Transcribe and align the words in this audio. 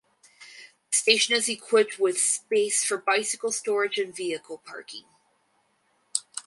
The 0.91 0.97
station 0.97 1.35
is 1.35 1.47
equipped 1.47 1.99
with 1.99 2.19
space 2.19 2.83
for 2.83 2.97
bicycle 2.97 3.51
storage 3.51 3.99
and 3.99 4.15
vehicle 4.15 4.57
parking. 4.65 5.05